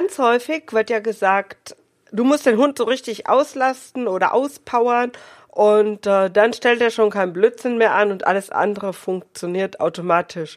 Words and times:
Ganz 0.00 0.18
häufig 0.18 0.72
wird 0.72 0.88
ja 0.88 0.98
gesagt, 1.00 1.76
du 2.10 2.24
musst 2.24 2.46
den 2.46 2.56
Hund 2.56 2.78
so 2.78 2.84
richtig 2.84 3.28
auslasten 3.28 4.08
oder 4.08 4.32
auspowern 4.32 5.12
und 5.48 6.06
äh, 6.06 6.30
dann 6.30 6.54
stellt 6.54 6.80
er 6.80 6.90
schon 6.90 7.10
keinen 7.10 7.34
Blödsinn 7.34 7.76
mehr 7.76 7.92
an 7.94 8.10
und 8.10 8.26
alles 8.26 8.48
andere 8.48 8.94
funktioniert 8.94 9.78
automatisch. 9.78 10.56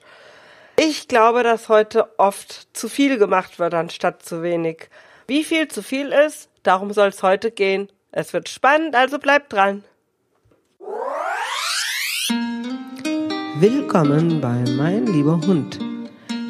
Ich 0.78 1.10
glaube, 1.10 1.44
dass 1.44 1.68
heute 1.68 2.18
oft 2.18 2.70
zu 2.72 2.88
viel 2.88 3.18
gemacht 3.18 3.60
wird 3.60 3.74
anstatt 3.74 4.24
zu 4.24 4.44
wenig. 4.44 4.88
Wie 5.28 5.44
viel 5.44 5.68
zu 5.68 5.84
viel 5.84 6.14
ist, 6.14 6.48
darum 6.64 6.94
soll 6.94 7.10
es 7.10 7.22
heute 7.22 7.52
gehen. 7.52 7.92
Es 8.14 8.32
wird 8.32 8.48
spannend, 8.48 8.96
also 8.96 9.20
bleibt 9.20 9.52
dran. 9.52 9.84
Willkommen 13.60 14.40
bei 14.40 14.64
Mein 14.78 15.06
lieber 15.06 15.38
Hund. 15.46 15.93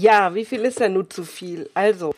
Ja, 0.00 0.34
wie 0.34 0.46
viel 0.46 0.64
ist 0.64 0.80
denn 0.80 0.94
nun 0.94 1.10
zu 1.10 1.24
viel? 1.24 1.68
Also, 1.74 2.14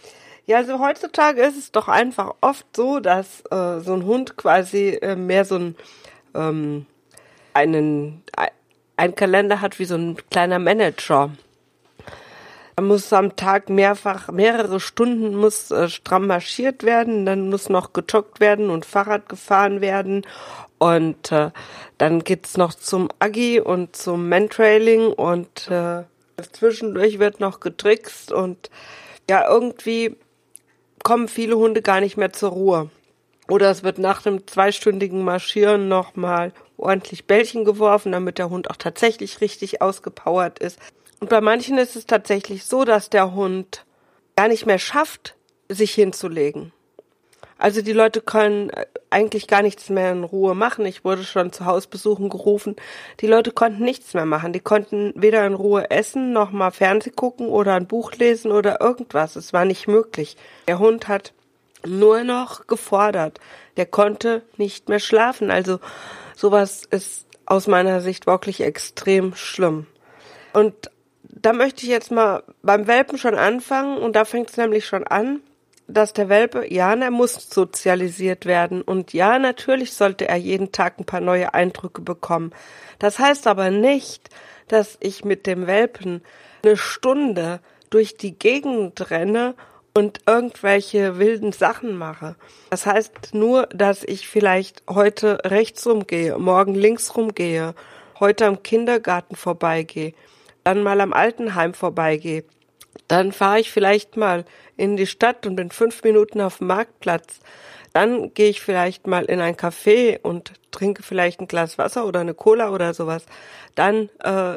ja, 0.47 0.59
also 0.59 0.79
heutzutage 0.79 1.43
ist 1.43 1.59
es 1.59 1.73
doch 1.73 1.89
einfach 1.89 2.33
oft 2.41 2.65
so, 2.77 3.01
dass 3.01 3.41
äh, 3.51 3.81
so 3.81 3.95
ein 3.95 4.05
Hund 4.05 4.37
quasi 4.37 4.91
äh, 5.03 5.17
mehr 5.17 5.45
so 5.45 5.57
ein 5.57 5.77
ähm, 6.33 6.87
einen 7.55 8.23
ein 8.97 9.15
Kalender 9.17 9.61
hat 9.61 9.81
wie 9.81 9.85
so 9.85 9.97
ein 9.97 10.17
kleiner 10.31 10.61
Manager. 10.61 11.31
Da 12.77 12.83
muss 12.85 13.13
am 13.13 13.35
Tag 13.35 13.69
mehrfach, 13.69 14.31
mehrere 14.31 14.79
Stunden 14.79 15.35
muss 15.35 15.73
äh, 15.73 15.89
stramm 15.89 16.29
marschiert 16.29 16.85
werden, 16.85 17.27
dann 17.27 17.51
muss 17.51 17.69
noch 17.69 17.93
gejoggt 17.93 18.39
werden 18.39 18.71
und 18.71 18.87
Fahrrad 18.87 19.29
gefahren 19.29 19.81
werden. 19.81 20.25
Und 20.79 21.33
äh, 21.33 21.51
dann 21.99 22.23
geht's 22.23 22.57
noch 22.57 22.75
zum 22.75 23.09
Aggi 23.19 23.59
und 23.59 23.97
zum 23.97 24.29
Mantrailing 24.29 25.13
und 25.13 25.69
äh, 25.69 26.05
zwischendurch 26.53 27.19
wird 27.19 27.41
noch 27.41 27.61
getrickst 27.61 28.33
und 28.33 28.71
ja, 29.29 29.49
irgendwie 29.49 30.17
kommen 31.03 31.29
viele 31.29 31.57
Hunde 31.57 31.83
gar 31.83 32.01
nicht 32.01 32.17
mehr 32.17 32.33
zur 32.33 32.51
Ruhe. 32.51 32.91
Oder 33.49 33.71
es 33.71 33.83
wird 33.83 33.99
nach 33.99 34.23
dem 34.23 34.47
zweistündigen 34.47 35.25
Marschieren 35.25 35.89
nochmal 35.89 36.53
ordentlich 36.77 37.27
Bällchen 37.27 37.65
geworfen, 37.65 38.13
damit 38.13 38.39
der 38.39 38.51
Hund 38.51 38.71
auch 38.71 38.77
tatsächlich 38.77 39.41
richtig 39.41 39.83
ausgepowert 39.83 40.59
ist. 40.59 40.79
Und 41.21 41.29
bei 41.29 41.41
manchen 41.41 41.79
ist 41.79 41.97
es 41.97 42.07
tatsächlich 42.07 42.65
so, 42.65 42.85
dass 42.85 43.11
der 43.11 43.35
Hund 43.35 43.85
gar 44.37 44.49
nicht 44.49 44.67
mehr 44.67 44.79
schafft, 44.79 45.37
sich 45.69 45.93
hinzulegen. 45.93 46.73
Also 47.63 47.81
die 47.81 47.93
Leute 47.93 48.21
können 48.21 48.71
äh, 48.71 48.87
eigentlich 49.09 49.47
gar 49.47 49.63
nichts 49.63 49.89
mehr 49.89 50.11
in 50.11 50.25
Ruhe 50.25 50.57
machen. 50.57 50.85
Ich 50.85 51.05
wurde 51.05 51.23
schon 51.23 51.53
zu 51.53 51.65
Hausbesuchen 51.65 52.29
gerufen. 52.29 52.75
Die 53.21 53.29
Leute 53.29 53.53
konnten 53.53 53.85
nichts 53.85 54.15
mehr 54.15 54.27
machen. 54.27 54.53
Die 54.53 54.59
konnten 54.59 55.13
weder 55.15 55.47
in 55.47 55.55
Ruhe 55.55 55.89
essen, 55.89 56.33
noch 56.33 56.51
mal 56.51 56.73
Fernseh 56.73 57.11
gucken 57.11 57.47
oder 57.47 57.75
ein 57.75 57.87
Buch 57.87 58.15
lesen 58.15 58.51
oder 58.51 58.81
irgendwas. 58.81 59.37
Es 59.37 59.53
war 59.53 59.65
nicht 59.65 59.87
möglich. 59.87 60.37
Der 60.67 60.81
Hund 60.81 61.07
hat 61.07 61.35
nur 61.87 62.25
noch 62.25 62.67
gefordert. 62.67 63.39
Der 63.77 63.87
konnte 63.87 64.43
nicht 64.57 64.89
mehr 64.89 64.99
schlafen. 64.99 65.53
Also 65.53 65.79
sowas 66.35 66.83
ist 66.91 67.29
aus 67.47 67.69
meiner 67.69 68.01
Sicht 68.01 68.27
wirklich 68.27 68.61
extrem 68.61 69.37
schlimm. 69.37 69.87
Und 70.53 70.91
da 71.23 71.53
möchte 71.53 71.85
ich 71.85 71.91
jetzt 71.91 72.11
mal 72.11 72.43
beim 72.65 72.89
Welpen 72.89 73.19
schon 73.19 73.37
anfangen 73.37 73.99
und 73.99 74.17
da 74.17 74.25
fängt 74.25 74.51
es 74.51 74.57
nämlich 74.57 74.85
schon 74.85 75.07
an, 75.07 75.43
dass 75.87 76.13
der 76.13 76.29
Welpe, 76.29 76.73
ja, 76.73 76.95
er 76.95 77.11
muss 77.11 77.51
sozialisiert 77.51 78.47
werden 78.47 78.83
und 78.83 79.13
ja, 79.13 79.39
natürlich 79.39 79.93
sollte 79.93 80.29
er 80.29 80.37
jeden 80.37 80.73
Tag 80.73 80.99
ein 80.99 81.05
paar 81.05 81.21
neue 81.21 81.55
Eindrücke 81.55 82.03
bekommen. 82.03 82.53
Das 82.99 83.19
heißt 83.19 83.47
aber 83.47 83.71
nicht, 83.71 84.29
dass 84.69 84.97
ich 85.01 85.25
mit 85.25 85.47
dem 85.47 85.67
Welpen 85.67 86.23
eine 86.65 86.77
Stunde 86.77 87.61
durch 87.91 88.17
die 88.17 88.39
Gegend 88.39 89.11
renne 89.11 89.55
und 89.95 90.21
irgendwelche 90.27 91.19
wilden 91.19 91.53
Sachen 91.53 91.97
mache. 91.97 92.37
Das 92.71 92.87
heißt 92.87 93.35
nur, 93.35 93.67
dass 93.67 94.05
ich 94.05 94.29
vielleicht 94.29 94.83
heute 94.89 95.39
rechts 95.45 95.87
rumgehe, 95.87 96.39
morgen 96.39 96.75
links 96.75 97.15
rumgehe, 97.17 97.75
heute 98.19 98.47
am 98.47 98.63
Kindergarten 98.63 99.37
vorbeigehe 99.37 100.15
dann 100.65 100.83
mal 100.83 101.01
am 101.01 101.13
Altenheim 101.13 101.75
vorbeigehe. 101.75 102.45
Dann 103.09 103.33
fahre 103.33 103.61
ich 103.61 103.71
vielleicht 103.71 104.17
mal 104.17 104.45
in 104.77 104.97
die 104.97 105.07
Stadt 105.07 105.47
und 105.47 105.57
bin 105.57 105.71
fünf 105.71 106.03
Minuten 106.03 106.41
auf 106.41 106.59
dem 106.59 106.69
Marktplatz. 106.69 107.41
Dann 107.93 108.33
gehe 108.33 108.49
ich 108.49 108.63
vielleicht 108.63 109.07
mal 109.07 109.25
in 109.25 109.41
ein 109.41 109.57
Café 109.57 110.21
und 110.23 110.53
trinke 110.71 111.03
vielleicht 111.03 111.41
ein 111.41 111.49
Glas 111.49 111.77
Wasser 111.79 112.07
oder 112.07 112.21
eine 112.21 112.35
Cola 112.35 112.71
oder 112.71 112.95
sowas. 112.95 113.27
Dann 113.75 114.09
äh, 114.21 114.57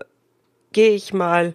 gehe 0.72 0.91
ich 0.91 1.13
mal 1.13 1.53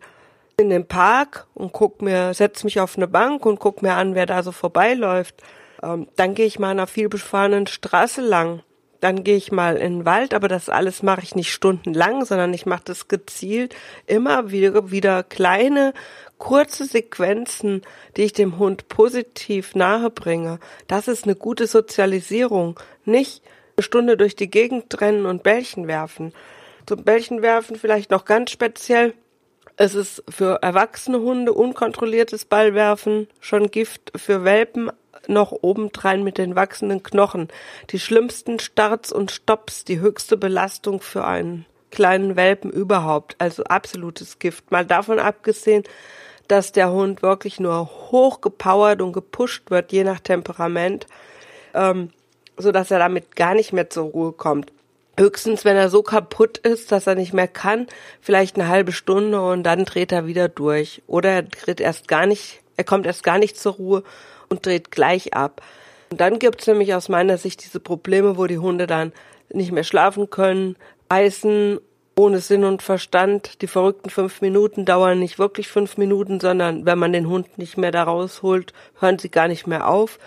in 0.59 0.69
den 0.69 0.87
Park 0.87 1.47
und 1.55 1.73
guck 1.73 2.03
mir, 2.03 2.35
setz 2.35 2.65
mich 2.65 2.81
auf 2.81 2.97
eine 2.97 3.09
Bank 3.09 3.47
und 3.47 3.61
guck 3.61 3.81
mir 3.81 3.95
an, 3.95 4.15
wer 4.15 4.27
da 4.27 4.43
so 4.43 4.53
vorbeiläuft. 4.53 5.37
Ähm, 5.83 6.09
dann 6.17 6.35
gehe 6.35 6.47
ich 6.47 6.59
mal 6.59 6.73
an 6.73 6.79
einer 6.79 6.87
vielbefahrenen 6.87 7.67
Straße 7.67 8.21
lang 8.21 8.62
dann 9.01 9.25
gehe 9.25 9.37
ich 9.37 9.51
mal 9.51 9.77
in 9.77 9.99
den 9.99 10.05
Wald, 10.05 10.35
aber 10.35 10.49
das 10.49 10.69
alles 10.69 11.03
mache 11.03 11.23
ich 11.23 11.35
nicht 11.35 11.53
stundenlang, 11.53 12.25
sondern 12.25 12.53
ich 12.55 12.67
mache 12.67 12.83
das 12.85 13.09
gezielt 13.09 13.75
immer 14.07 14.51
wieder, 14.51 14.91
wieder 14.91 15.23
kleine, 15.23 15.95
kurze 16.41 16.87
Sequenzen, 16.87 17.83
die 18.17 18.23
ich 18.23 18.33
dem 18.33 18.59
Hund 18.59 18.89
positiv 18.89 19.77
nahe 19.77 20.11
bringe. 20.11 20.59
Das 20.89 21.06
ist 21.06 21.25
eine 21.25 21.37
gute 21.37 21.69
Sozialisierung. 21.69 22.81
Nicht 23.05 23.45
eine 23.77 23.84
Stunde 23.84 24.17
durch 24.17 24.34
die 24.34 24.50
Gegend 24.50 25.00
rennen 25.00 25.27
und 25.27 25.45
Bällchen 25.45 25.87
werfen. 25.87 26.33
Zum 26.87 27.05
Bällchen 27.05 27.43
werfen 27.43 27.77
vielleicht 27.77 28.11
noch 28.11 28.25
ganz 28.25 28.50
speziell. 28.50 29.15
Es 29.77 29.95
ist 29.95 30.25
für 30.29 30.59
erwachsene 30.62 31.21
Hunde 31.21 31.53
unkontrolliertes 31.53 32.47
Ballwerfen 32.47 33.29
schon 33.39 33.71
Gift, 33.71 34.11
für 34.17 34.43
Welpen 34.43 34.91
noch 35.29 35.53
obendrein 35.53 36.25
mit 36.25 36.39
den 36.39 36.56
wachsenden 36.56 37.03
Knochen. 37.03 37.49
Die 37.91 38.00
schlimmsten 38.00 38.59
Starts 38.59 39.12
und 39.12 39.31
Stops, 39.31 39.84
die 39.84 40.00
höchste 40.00 40.37
Belastung 40.37 41.00
für 41.00 41.25
einen 41.25 41.67
kleinen 41.91 42.37
Welpen 42.37 42.71
überhaupt. 42.71 43.37
Also 43.39 43.65
absolutes 43.65 44.39
Gift. 44.39 44.71
Mal 44.71 44.87
davon 44.87 45.19
abgesehen, 45.19 45.84
dass 46.50 46.72
der 46.72 46.91
Hund 46.91 47.22
wirklich 47.22 47.61
nur 47.61 47.88
hochgepowert 48.11 49.03
und 49.03 49.12
gepusht 49.12 49.71
wird, 49.71 49.93
je 49.93 50.05
nach 50.05 50.21
Temperament, 50.21 51.06
ähm, 51.75 52.11
so 52.56 52.72
dass 52.72 52.91
er 52.91 52.99
damit 52.99 53.37
gar 53.37 53.55
nicht 53.55 53.72
mehr 53.72 53.88
zur 53.88 54.05
Ruhe 54.05 54.33
kommt. 54.33 54.72
Höchstens, 55.19 55.65
wenn 55.65 55.77
er 55.77 55.91
so 55.91 56.03
kaputt 56.03 56.59
ist, 56.59 56.93
dass 56.93 57.06
er 57.06 57.15
nicht 57.15 57.33
mehr 57.33 57.49
kann, 57.49 57.87
vielleicht 58.21 58.56
eine 58.56 58.69
halbe 58.69 58.93
Stunde 58.93 59.41
und 59.41 59.62
dann 59.65 59.84
dreht 59.84 60.12
er 60.12 60.27
wieder 60.27 60.49
durch. 60.49 61.03
Oder 61.06 61.31
er 61.31 61.43
dreht 61.43 61.81
erst 61.81 62.09
gar 62.09 62.27
nicht, 62.27 62.62
er 62.77 62.84
kommt 62.84 63.06
erst 63.06 63.22
gar 63.22 63.38
nicht 63.38 63.59
zur 63.59 63.75
Ruhe 63.75 64.03
und 64.49 64.65
dreht 64.65 64.91
gleich 64.91 65.34
ab. 65.34 65.62
Und 66.11 66.21
dann 66.21 66.38
gibt's 66.38 66.67
nämlich 66.67 66.94
aus 66.94 67.09
meiner 67.09 67.38
Sicht 67.38 67.65
diese 67.65 67.81
Probleme, 67.81 68.37
wo 68.37 68.47
die 68.47 68.59
Hunde 68.59 68.87
dann 68.87 69.12
nicht 69.53 69.72
mehr 69.72 69.84
schlafen 69.84 70.31
können, 70.31 70.77
beißen 71.09 71.81
ohne 72.20 72.41
Sinn 72.41 72.64
und 72.64 72.82
Verstand. 72.82 73.62
Die 73.62 73.66
verrückten 73.66 74.10
fünf 74.10 74.42
Minuten 74.42 74.84
dauern 74.84 75.19
nicht 75.19 75.38
wirklich 75.38 75.69
fünf 75.69 75.97
Minuten, 75.97 76.38
sondern 76.38 76.84
wenn 76.84 76.98
man 76.98 77.14
den 77.14 77.28
Hund 77.28 77.56
nicht 77.56 77.78
mehr 77.78 77.92
da 77.92 78.03
rausholt, 78.03 78.75
hören 79.00 79.19
sie 79.19 79.31
gar 79.31 79.48
nicht 79.48 79.66
mehr 79.66 79.88
auf. 79.88 80.19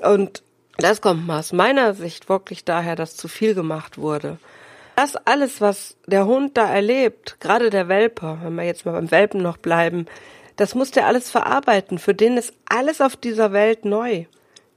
Und 0.00 0.42
das 0.78 1.00
kommt 1.00 1.30
aus 1.30 1.52
meiner 1.52 1.94
Sicht 1.94 2.28
wirklich 2.28 2.64
daher, 2.64 2.96
dass 2.96 3.16
zu 3.16 3.28
viel 3.28 3.54
gemacht 3.54 3.96
wurde. 3.96 4.38
Das 4.96 5.14
alles, 5.14 5.60
was 5.60 5.96
der 6.06 6.26
Hund 6.26 6.56
da 6.56 6.68
erlebt, 6.68 7.36
gerade 7.38 7.70
der 7.70 7.86
Welpe, 7.86 8.38
wenn 8.42 8.56
wir 8.56 8.64
jetzt 8.64 8.84
mal 8.84 8.92
beim 8.92 9.12
Welpen 9.12 9.40
noch 9.40 9.56
bleiben, 9.56 10.06
das 10.56 10.74
muss 10.74 10.90
der 10.90 11.06
alles 11.06 11.30
verarbeiten. 11.30 11.98
Für 11.98 12.14
den 12.14 12.36
ist 12.36 12.52
alles 12.66 13.00
auf 13.00 13.16
dieser 13.16 13.52
Welt 13.52 13.84
neu. 13.84 14.24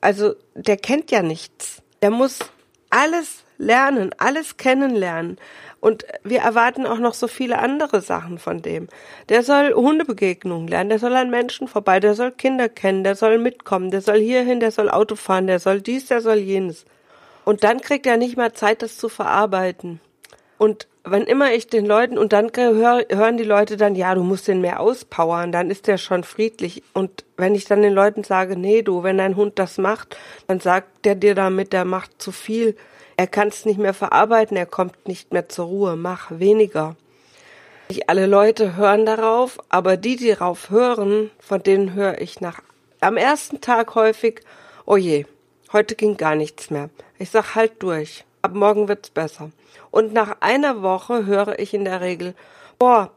Also 0.02 0.36
der 0.54 0.78
kennt 0.78 1.10
ja 1.10 1.24
nichts. 1.24 1.82
Der 2.04 2.12
muss 2.12 2.40
alles 2.90 3.44
lernen, 3.58 4.12
alles 4.18 4.58
kennenlernen. 4.58 5.38
Und 5.80 6.06
wir 6.24 6.40
erwarten 6.40 6.86
auch 6.86 6.98
noch 6.98 7.14
so 7.14 7.28
viele 7.28 7.60
andere 7.60 8.02
Sachen 8.02 8.40
von 8.40 8.62
dem. 8.62 8.88
Der 9.30 9.44
soll 9.44 9.74
Hundebegegnungen 9.74 10.68
lernen, 10.68 10.90
der 10.90 11.00
soll 11.00 11.16
an 11.16 11.30
Menschen 11.30 11.68
vorbei, 11.68 12.00
der 12.00 12.16
soll 12.16 12.32
Kinder 12.32 12.68
kennen, 12.68 13.04
der 13.04 13.16
soll 13.16 13.38
mitkommen, 13.38 13.92
der 13.92 14.02
soll 14.02 14.20
hierhin, 14.20 14.60
der 14.60 14.72
soll 14.72 14.90
Auto 14.90 15.16
fahren, 15.16 15.48
der 15.48 15.60
soll 15.60 15.82
dies, 15.82 16.08
der 16.08 16.22
soll 16.22 16.38
jenes. 16.38 16.86
Und 17.46 17.64
dann 17.64 17.80
kriegt 17.80 18.06
er 18.06 18.18
nicht 18.18 18.38
mal 18.38 18.54
Zeit, 18.54 18.82
das 18.82 18.98
zu 18.98 19.08
verarbeiten. 19.08 20.02
Und 20.58 20.88
wann 21.12 21.24
immer 21.24 21.54
ich 21.54 21.68
den 21.68 21.86
Leuten 21.86 22.18
und 22.18 22.34
dann 22.34 22.52
hör, 22.56 23.04
hören 23.10 23.38
die 23.38 23.44
Leute 23.44 23.78
dann, 23.78 23.96
ja, 23.96 24.14
du 24.16 24.24
musst 24.24 24.48
den 24.48 24.62
mehr 24.62 24.80
auspowern, 24.80 25.52
dann 25.52 25.70
ist 25.70 25.88
der 25.88 25.98
schon 25.98 26.24
friedlich. 26.24 26.84
Und 26.94 27.26
wenn 27.36 27.56
ich 27.56 27.66
dann 27.66 27.82
den 27.82 27.94
Leuten 27.94 28.24
sage, 28.24 28.58
nee, 28.58 28.82
du, 28.82 29.04
wenn 29.04 29.18
dein 29.18 29.36
Hund 29.36 29.60
das 29.60 29.78
macht, 29.78 30.18
dann 30.48 30.60
sagt 30.60 31.06
der 31.06 31.16
dir 31.16 31.36
damit, 31.36 31.74
der 31.74 31.86
macht 31.86 32.22
zu 32.22 32.32
viel. 32.32 32.76
Er 33.16 33.28
kann 33.28 33.48
es 33.48 33.66
nicht 33.66 33.80
mehr 33.80 33.94
verarbeiten, 33.94 34.58
er 34.58 34.66
kommt 34.66 35.08
nicht 35.08 35.34
mehr 35.34 35.50
zur 35.50 35.66
Ruhe, 35.66 35.96
mach 35.96 36.32
weniger. 36.32 36.96
Nicht 37.90 38.10
alle 38.10 38.26
Leute 38.26 38.76
hören 38.76 39.06
darauf, 39.06 39.60
aber 39.70 39.98
die, 39.98 40.18
die 40.18 40.30
darauf 40.30 40.70
hören, 40.70 41.32
von 41.40 41.64
denen 41.64 41.94
höre 41.94 42.22
ich 42.22 42.42
nach 42.42 42.62
am 43.00 43.18
ersten 43.18 43.62
Tag 43.62 43.96
häufig, 43.96 44.42
oh 44.86 44.98
je, 44.98 45.26
heute 45.72 45.96
ging 45.96 46.18
gar 46.18 46.36
nichts 46.36 46.70
mehr. 46.70 46.90
Ich 47.20 47.30
sag 47.30 47.56
halt 47.56 47.82
durch. 47.84 48.27
Ab 48.48 48.56
morgen 48.56 48.88
wird's 48.88 49.10
besser. 49.10 49.52
Und 49.92 50.14
nach 50.14 50.38
einer 50.40 50.82
Woche 50.82 51.26
höre 51.26 51.60
ich 51.60 51.74
in 51.74 51.84
der 51.84 52.00
Regel, 52.00 52.34
boah, 52.80 53.12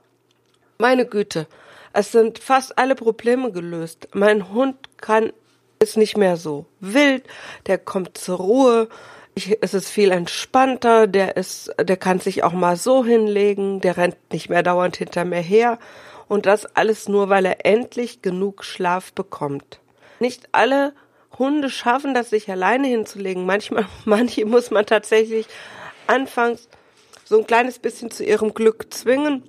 meine 0.77 1.07
Güte, 1.07 1.47
es 1.93 2.11
sind 2.11 2.41
fast 2.41 2.77
alle 2.77 2.97
Probleme 2.97 3.53
gelöst. 3.53 4.09
Mein 4.13 4.53
Hund 4.53 4.77
kann, 4.97 5.33
ist 5.79 5.97
nicht 5.97 6.17
mehr 6.17 6.37
so 6.37 6.67
wild, 6.81 7.23
der 7.67 7.79
kommt 7.79 8.19
zur 8.19 8.39
Ruhe, 8.39 8.89
ich, 9.37 9.57
es 9.61 9.73
ist 9.73 9.89
viel 9.89 10.11
entspannter, 10.11 11.07
der 11.07 11.37
ist, 11.37 11.73
der 11.81 11.97
kann 11.97 12.19
sich 12.19 12.43
auch 12.43 12.53
mal 12.53 12.75
so 12.75 13.05
hinlegen, 13.05 13.81
der 13.81 13.99
rennt 13.99 14.17
nicht 14.33 14.51
mehr 14.51 14.65
dauernd 14.65 14.97
hinter 14.97 15.25
mir 15.25 15.39
her. 15.39 15.79
Und 16.27 16.45
das 16.45 16.67
alles 16.75 17.09
nur, 17.09 17.29
weil 17.29 17.47
er 17.47 17.65
endlich 17.65 18.21
genug 18.21 18.65
Schlaf 18.65 19.13
bekommt. 19.13 19.79
Nicht 20.19 20.49
alle 20.51 20.93
Hunde 21.39 21.71
schaffen 21.71 22.15
das, 22.15 22.31
sich 22.31 22.51
alleine 22.51 22.89
hinzulegen. 22.89 23.47
Manchmal, 23.47 23.87
manche 24.05 24.45
muss 24.45 24.71
man 24.71 24.87
tatsächlich 24.87 25.47
anfangs 26.07 26.69
so 27.25 27.39
ein 27.39 27.47
kleines 27.47 27.79
bisschen 27.79 28.11
zu 28.11 28.25
ihrem 28.25 28.55
Glück 28.55 28.93
zwingen, 28.93 29.45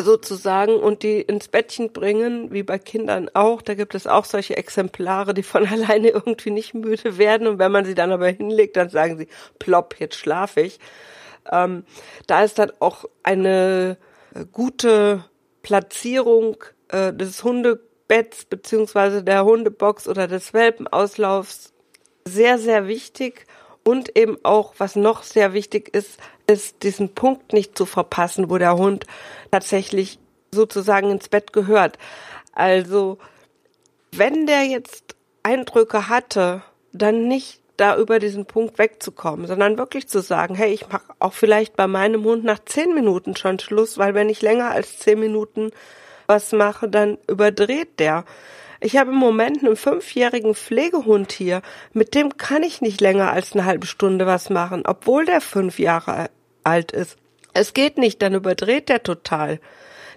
sozusagen, 0.00 0.74
und 0.76 1.02
die 1.02 1.20
ins 1.20 1.48
Bettchen 1.48 1.92
bringen, 1.92 2.52
wie 2.52 2.62
bei 2.62 2.78
Kindern 2.78 3.30
auch. 3.34 3.62
Da 3.62 3.74
gibt 3.74 3.94
es 3.94 4.06
auch 4.06 4.24
solche 4.24 4.56
Exemplare, 4.56 5.34
die 5.34 5.42
von 5.42 5.66
alleine 5.68 6.08
irgendwie 6.08 6.50
nicht 6.50 6.74
müde 6.74 7.18
werden. 7.18 7.46
Und 7.46 7.58
wenn 7.58 7.72
man 7.72 7.84
sie 7.84 7.94
dann 7.94 8.12
aber 8.12 8.28
hinlegt, 8.28 8.76
dann 8.76 8.90
sagen 8.90 9.18
sie, 9.18 9.28
plopp, 9.58 9.96
jetzt 9.98 10.16
schlafe 10.16 10.60
ich. 10.60 10.78
Ähm, 11.50 11.84
da 12.26 12.44
ist 12.44 12.58
dann 12.58 12.72
auch 12.78 13.04
eine 13.22 13.96
gute 14.52 15.24
Platzierung 15.62 16.56
äh, 16.88 17.12
des 17.12 17.42
Hunde 17.42 17.80
Betts 18.08 18.44
beziehungsweise 18.44 19.22
der 19.22 19.44
Hundebox 19.44 20.08
oder 20.08 20.28
des 20.28 20.54
Welpenauslaufs 20.54 21.72
sehr, 22.24 22.58
sehr 22.58 22.88
wichtig. 22.88 23.46
Und 23.84 24.16
eben 24.18 24.36
auch, 24.42 24.74
was 24.78 24.96
noch 24.96 25.22
sehr 25.22 25.52
wichtig 25.52 25.94
ist, 25.94 26.18
ist 26.48 26.82
diesen 26.82 27.14
Punkt 27.14 27.52
nicht 27.52 27.78
zu 27.78 27.86
verpassen, 27.86 28.50
wo 28.50 28.58
der 28.58 28.76
Hund 28.76 29.06
tatsächlich 29.52 30.18
sozusagen 30.52 31.10
ins 31.10 31.28
Bett 31.28 31.52
gehört. 31.52 31.98
Also, 32.52 33.18
wenn 34.10 34.46
der 34.46 34.64
jetzt 34.64 35.14
Eindrücke 35.44 36.08
hatte, 36.08 36.62
dann 36.92 37.28
nicht 37.28 37.60
da 37.76 37.96
über 37.96 38.18
diesen 38.18 38.46
Punkt 38.46 38.78
wegzukommen, 38.78 39.46
sondern 39.46 39.78
wirklich 39.78 40.08
zu 40.08 40.20
sagen, 40.20 40.54
hey, 40.54 40.72
ich 40.72 40.88
mache 40.88 41.04
auch 41.18 41.34
vielleicht 41.34 41.76
bei 41.76 41.86
meinem 41.86 42.24
Hund 42.24 42.42
nach 42.42 42.58
zehn 42.64 42.94
Minuten 42.94 43.36
schon 43.36 43.58
Schluss, 43.58 43.98
weil 43.98 44.14
wenn 44.14 44.28
ich 44.28 44.42
länger 44.42 44.70
als 44.70 44.98
zehn 44.98 45.20
Minuten 45.20 45.70
was 46.26 46.52
mache, 46.52 46.88
dann 46.88 47.18
überdreht 47.28 47.98
der. 47.98 48.24
Ich 48.80 48.96
habe 48.96 49.10
im 49.10 49.16
Moment 49.16 49.64
einen 49.64 49.76
fünfjährigen 49.76 50.54
Pflegehund 50.54 51.32
hier, 51.32 51.62
mit 51.92 52.14
dem 52.14 52.36
kann 52.36 52.62
ich 52.62 52.80
nicht 52.80 53.00
länger 53.00 53.32
als 53.32 53.52
eine 53.52 53.64
halbe 53.64 53.86
Stunde 53.86 54.26
was 54.26 54.50
machen, 54.50 54.82
obwohl 54.86 55.24
der 55.24 55.40
fünf 55.40 55.78
Jahre 55.78 56.30
alt 56.62 56.92
ist. 56.92 57.16
Es 57.54 57.72
geht 57.72 57.96
nicht, 57.96 58.20
dann 58.20 58.34
überdreht 58.34 58.90
der 58.90 59.02
total. 59.02 59.60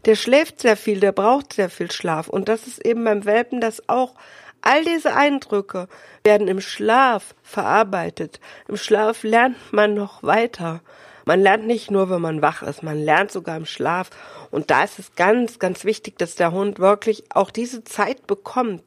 Der 0.05 0.15
schläft 0.15 0.59
sehr 0.59 0.75
viel, 0.75 0.99
der 0.99 1.11
braucht 1.11 1.53
sehr 1.53 1.69
viel 1.69 1.91
Schlaf. 1.91 2.27
Und 2.27 2.49
das 2.49 2.67
ist 2.67 2.85
eben 2.85 3.03
beim 3.03 3.25
Welpen 3.25 3.61
das 3.61 3.87
auch. 3.87 4.15
All 4.61 4.83
diese 4.83 5.15
Eindrücke 5.15 5.87
werden 6.23 6.47
im 6.47 6.59
Schlaf 6.59 7.35
verarbeitet. 7.43 8.39
Im 8.67 8.75
Schlaf 8.75 9.23
lernt 9.23 9.57
man 9.71 9.93
noch 9.93 10.21
weiter. 10.21 10.81
Man 11.29 11.41
lernt 11.41 11.67
nicht 11.67 11.91
nur, 11.91 12.09
wenn 12.09 12.21
man 12.21 12.41
wach 12.41 12.63
ist, 12.63 12.81
man 12.81 12.97
lernt 12.97 13.31
sogar 13.31 13.55
im 13.55 13.67
Schlaf. 13.67 14.09
Und 14.49 14.71
da 14.71 14.83
ist 14.83 14.97
es 14.97 15.13
ganz, 15.13 15.59
ganz 15.59 15.85
wichtig, 15.85 16.17
dass 16.17 16.33
der 16.33 16.51
Hund 16.51 16.79
wirklich 16.79 17.23
auch 17.29 17.51
diese 17.51 17.83
Zeit 17.83 18.25
bekommt, 18.25 18.81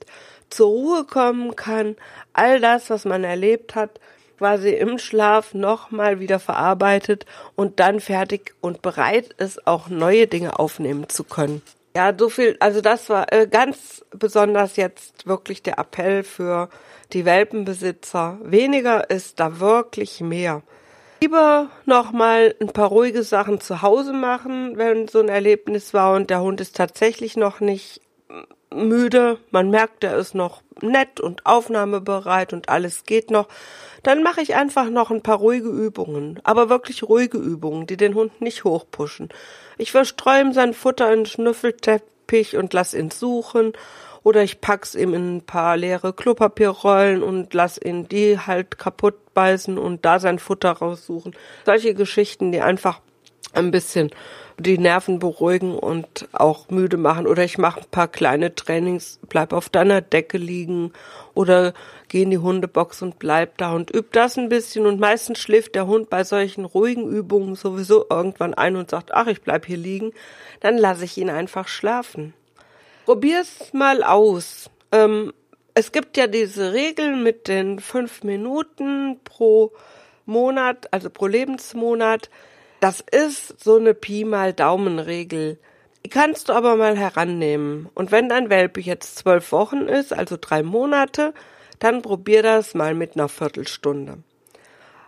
zur 0.51 0.67
Ruhe 0.67 1.05
kommen 1.05 1.55
kann, 1.55 1.95
all 2.33 2.59
das, 2.59 2.91
was 2.91 3.05
man 3.05 3.23
erlebt 3.23 3.77
hat, 3.77 4.01
quasi 4.39 4.71
im 4.71 4.99
Schlaf 4.99 5.55
nochmal 5.55 6.19
wieder 6.19 6.41
verarbeitet 6.41 7.27
und 7.55 7.79
dann 7.79 8.01
fertig 8.01 8.57
und 8.61 8.83
bereit 8.83 9.33
ist, 9.35 9.65
auch 9.69 9.89
neue 9.89 10.27
Dinge 10.27 10.59
aufnehmen 10.59 11.09
zu 11.09 11.23
können. 11.23 11.63
Ja, 11.95 12.13
so 12.19 12.29
viel, 12.29 12.57
also 12.59 12.81
das 12.81 13.09
war 13.09 13.33
äh, 13.33 13.47
ganz 13.47 14.05
besonders 14.11 14.75
jetzt 14.75 15.29
wirklich 15.29 15.63
der 15.63 15.79
Appell 15.79 16.25
für 16.25 16.71
die 17.13 17.25
Welpenbesitzer. 17.25 18.39
Weniger 18.43 19.11
ist 19.11 19.39
da 19.39 19.61
wirklich 19.61 20.21
mehr 20.21 20.65
lieber 21.23 21.71
nochmal 21.87 22.53
ein 22.61 22.73
paar 22.73 22.89
ruhige 22.89 23.23
Sachen 23.23 23.61
zu 23.61 23.81
Hause 23.81 24.13
machen, 24.13 24.77
wenn 24.77 25.07
so 25.07 25.21
ein 25.21 25.29
Erlebnis 25.29 25.95
war 25.95 26.17
und 26.17 26.31
der 26.31 26.43
Hund 26.43 26.61
ist 26.61 26.77
tatsächlich 26.77 27.37
noch 27.37 27.61
nicht 27.61 28.01
müde. 28.75 29.39
Man 29.53 29.71
merkt, 29.71 30.03
er 30.03 30.17
ist 30.17 30.35
noch 30.35 30.63
nett 30.81 31.21
und 31.21 31.47
aufnahmebereit 31.47 32.53
und 32.53 32.69
alles 32.69 33.05
geht 33.05 33.31
noch. 33.31 33.47
Dann 34.03 34.25
mache 34.25 34.41
ich 34.41 34.57
einfach 34.57 34.91
noch 34.91 35.13
ein 35.13 35.23
paar 35.23 35.37
ruhige 35.37 35.69
Übungen, 35.69 36.41
aber 36.43 36.69
wirklich 36.69 37.05
ruhige 37.05 37.39
Übungen, 37.39 37.87
die 37.87 37.97
den 37.97 38.15
Hund 38.15 38.41
nicht 38.41 38.65
hochpushen. 38.65 39.29
Ich 39.79 39.93
verstreue 39.93 40.41
ihm 40.41 40.53
sein 40.53 40.75
Futter 40.75 41.13
in 41.13 41.21
den 41.21 41.27
Schnüffelteppich 41.27 42.57
und 42.57 42.73
lass 42.73 42.95
ihn 42.95 43.13
suchen 43.13 43.75
oder 44.25 44.43
ich 44.43 44.61
pack's 44.61 44.95
ihm 44.95 45.15
in 45.15 45.37
ein 45.37 45.43
paar 45.43 45.77
leere 45.77 46.13
Klopapierrollen 46.13 47.23
und 47.23 47.55
lass 47.55 47.81
ihn 47.83 48.09
die 48.09 48.39
halt 48.39 48.79
kaputt 48.79 49.35
beißen 49.35 49.79
und 49.79 50.05
da 50.05 50.19
sein 50.19 50.39
Futter 50.39 50.73
raussuchen. 50.73 51.35
Solche 51.65 51.95
Geschichten, 51.95 52.53
die 52.53 52.61
einfach 52.61 53.01
ein 53.53 53.71
bisschen 53.71 54.11
die 54.59 54.79
Nerven 54.79 55.19
beruhigen 55.19 55.77
und 55.77 56.29
auch 56.33 56.69
müde 56.71 56.97
machen. 56.97 57.27
Oder 57.27 57.45
ich 57.45 57.59
mache 57.59 57.81
ein 57.81 57.91
paar 57.91 58.09
kleine 58.09 58.55
Trainings, 58.55 59.19
bleib 59.29 59.53
auf 59.53 59.69
deiner 59.69 60.01
Decke 60.01 60.39
liegen 60.39 60.93
oder 61.35 61.73
geh 62.09 62.23
in 62.23 62.31
die 62.31 62.39
Hundebox 62.39 63.03
und 63.03 63.19
bleib 63.19 63.59
da 63.59 63.73
und 63.73 63.95
üb 63.95 64.13
das 64.13 64.37
ein 64.37 64.49
bisschen. 64.49 64.87
Und 64.87 65.01
meistens 65.01 65.39
schläft 65.39 65.75
der 65.75 65.87
Hund 65.87 66.11
bei 66.11 66.25
solchen 66.25 66.65
ruhigen 66.65 67.09
Übungen 67.09 67.55
sowieso 67.55 68.07
irgendwann 68.09 68.55
ein 68.55 68.77
und 68.77 68.91
sagt, 68.91 69.13
ach, 69.13 69.27
ich 69.27 69.43
bleib 69.43 69.67
hier 69.67 69.79
liegen. 69.79 70.13
Dann 70.61 70.79
lasse 70.79 71.05
ich 71.05 71.17
ihn 71.19 71.31
einfach 71.31 71.69
schlafen. 71.69 72.35
Probier's 73.05 73.73
mal 73.73 74.03
aus. 74.03 74.71
Ähm, 74.93 75.33
es 75.75 75.93
gibt 75.93 76.17
ja 76.17 76.27
diese 76.27 76.73
Regel 76.73 77.17
mit 77.17 77.49
den 77.49 77.81
fünf 77.81 78.23
Minuten 78.23 79.19
pro 79.25 79.73
Monat, 80.27 80.89
also 80.93 81.11
pro 81.11 81.27
Lebensmonat. 81.27 82.31
Das 82.81 83.01
ist 83.01 83.63
so 83.63 83.77
eine 83.77 83.95
Pi 83.95 84.25
mal 84.25 84.53
Daumenregel. 84.53 85.59
Die 86.05 86.11
kannst 86.11 86.49
du 86.49 86.53
aber 86.53 86.77
mal 86.77 86.97
herannehmen. 86.97 87.89
Und 87.95 88.11
wenn 88.11 88.29
dein 88.29 88.51
Welpe 88.51 88.81
jetzt 88.81 89.17
zwölf 89.17 89.53
Wochen 89.53 89.89
ist, 89.89 90.13
also 90.13 90.37
drei 90.41 90.63
Monate, 90.63 91.33
dann 91.79 92.03
probier 92.03 92.43
das 92.43 92.75
mal 92.75 92.95
mit 92.95 93.17
einer 93.17 93.29
Viertelstunde. 93.29 94.19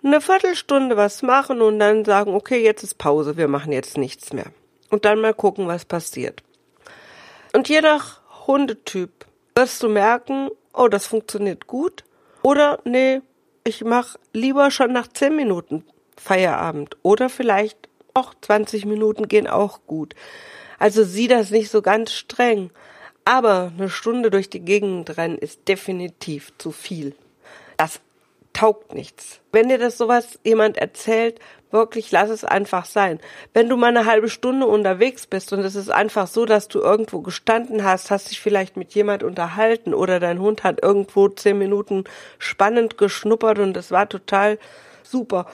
Eine 0.04 0.20
Viertelstunde 0.20 0.96
was 0.96 1.22
machen 1.22 1.62
und 1.62 1.78
dann 1.78 2.04
sagen, 2.04 2.34
okay, 2.34 2.62
jetzt 2.62 2.82
ist 2.82 2.98
Pause, 2.98 3.36
wir 3.36 3.48
machen 3.48 3.72
jetzt 3.72 3.98
nichts 3.98 4.32
mehr. 4.32 4.52
Und 4.90 5.04
dann 5.04 5.20
mal 5.20 5.34
gucken, 5.34 5.66
was 5.66 5.84
passiert. 5.84 6.43
Und 7.54 7.68
je 7.68 7.80
nach 7.80 8.20
Hundetyp 8.48 9.26
wirst 9.54 9.80
du 9.84 9.88
merken, 9.88 10.50
oh, 10.72 10.88
das 10.88 11.06
funktioniert 11.06 11.68
gut. 11.68 12.02
Oder 12.42 12.80
nee, 12.84 13.20
ich 13.62 13.84
mach 13.84 14.16
lieber 14.32 14.72
schon 14.72 14.92
nach 14.92 15.06
zehn 15.06 15.36
Minuten 15.36 15.84
Feierabend. 16.16 16.96
Oder 17.02 17.28
vielleicht 17.28 17.88
auch 18.12 18.34
20 18.40 18.86
Minuten 18.86 19.28
gehen 19.28 19.46
auch 19.46 19.80
gut. 19.86 20.16
Also 20.80 21.04
sieh 21.04 21.28
das 21.28 21.50
nicht 21.50 21.70
so 21.70 21.80
ganz 21.80 22.12
streng. 22.12 22.70
Aber 23.24 23.72
eine 23.78 23.88
Stunde 23.88 24.30
durch 24.32 24.50
die 24.50 24.60
Gegend 24.60 25.16
rennen 25.16 25.38
ist 25.38 25.68
definitiv 25.68 26.52
zu 26.58 26.72
viel. 26.72 27.14
Das 27.76 28.00
taugt 28.52 28.94
nichts. 28.94 29.40
Wenn 29.52 29.68
dir 29.68 29.78
das 29.78 29.96
sowas 29.96 30.40
jemand 30.42 30.76
erzählt, 30.76 31.38
wirklich 31.74 32.10
lass 32.12 32.30
es 32.30 32.44
einfach 32.44 32.86
sein. 32.86 33.20
Wenn 33.52 33.68
du 33.68 33.76
mal 33.76 33.88
eine 33.88 34.06
halbe 34.06 34.30
Stunde 34.30 34.66
unterwegs 34.66 35.26
bist 35.26 35.52
und 35.52 35.60
es 35.60 35.74
ist 35.74 35.90
einfach 35.90 36.26
so, 36.26 36.46
dass 36.46 36.68
du 36.68 36.80
irgendwo 36.80 37.20
gestanden 37.20 37.84
hast, 37.84 38.10
hast 38.10 38.30
dich 38.30 38.40
vielleicht 38.40 38.78
mit 38.78 38.94
jemand 38.94 39.22
unterhalten 39.22 39.92
oder 39.92 40.20
dein 40.20 40.40
Hund 40.40 40.64
hat 40.64 40.82
irgendwo 40.82 41.28
zehn 41.28 41.58
Minuten 41.58 42.04
spannend 42.38 42.96
geschnuppert 42.96 43.58
und 43.58 43.76
es 43.76 43.90
war 43.90 44.08
total 44.08 44.58
super. 45.02 45.46